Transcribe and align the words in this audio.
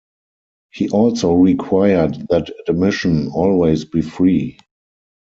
He 0.71 0.89
also 0.89 1.31
required 1.33 2.25
that 2.29 2.51
admission 2.67 3.27
always 3.29 3.85
be 3.85 4.01
free. 4.01 4.57